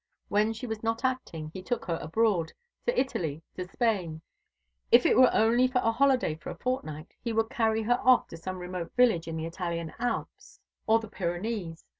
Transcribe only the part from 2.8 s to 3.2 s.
to